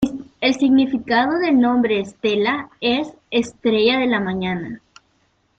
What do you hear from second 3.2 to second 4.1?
"Estrella de